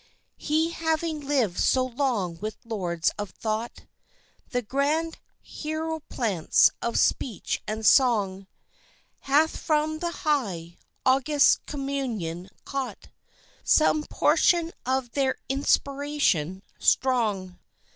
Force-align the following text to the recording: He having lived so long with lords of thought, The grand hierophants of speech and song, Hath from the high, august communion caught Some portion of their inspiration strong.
He 0.37 0.71
having 0.71 1.19
lived 1.27 1.59
so 1.59 1.85
long 1.85 2.39
with 2.39 2.57
lords 2.65 3.11
of 3.19 3.29
thought, 3.29 3.85
The 4.49 4.63
grand 4.63 5.19
hierophants 5.45 6.71
of 6.81 6.97
speech 6.97 7.61
and 7.67 7.85
song, 7.85 8.47
Hath 9.19 9.55
from 9.57 9.99
the 9.99 10.09
high, 10.25 10.79
august 11.05 11.63
communion 11.67 12.49
caught 12.65 13.09
Some 13.63 14.03
portion 14.05 14.71
of 14.87 15.11
their 15.11 15.35
inspiration 15.49 16.63
strong. 16.79 17.59